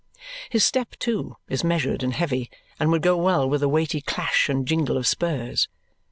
His 0.49 0.65
step 0.65 0.95
too 0.97 1.35
is 1.47 1.63
measured 1.63 2.01
and 2.01 2.11
heavy 2.11 2.49
and 2.79 2.89
would 2.89 3.03
go 3.03 3.15
well 3.17 3.47
with 3.47 3.61
a 3.61 3.69
weighty 3.69 4.01
clash 4.01 4.49
and 4.49 4.67
jingle 4.67 4.97
of 4.97 5.05
spurs. 5.05 5.67